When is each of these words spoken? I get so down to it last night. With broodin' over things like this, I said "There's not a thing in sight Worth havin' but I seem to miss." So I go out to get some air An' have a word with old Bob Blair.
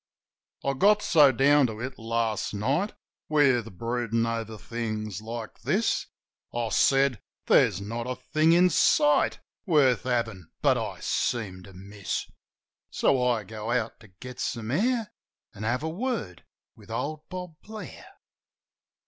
I 0.63 0.73
get 0.73 1.03
so 1.03 1.31
down 1.31 1.67
to 1.67 1.79
it 1.79 1.99
last 1.99 2.55
night. 2.55 2.93
With 3.29 3.77
broodin' 3.77 4.25
over 4.25 4.57
things 4.57 5.21
like 5.21 5.61
this, 5.61 6.07
I 6.51 6.69
said 6.69 7.21
"There's 7.45 7.79
not 7.81 8.07
a 8.07 8.15
thing 8.15 8.53
in 8.53 8.71
sight 8.71 9.41
Worth 9.67 10.01
havin' 10.05 10.49
but 10.63 10.75
I 10.75 11.01
seem 11.01 11.61
to 11.65 11.73
miss." 11.73 12.25
So 12.89 13.23
I 13.23 13.43
go 13.43 13.69
out 13.69 13.99
to 13.99 14.07
get 14.07 14.39
some 14.39 14.71
air 14.71 15.13
An' 15.53 15.61
have 15.61 15.83
a 15.83 15.89
word 15.89 16.45
with 16.75 16.89
old 16.89 17.29
Bob 17.29 17.53
Blair. 17.61 18.07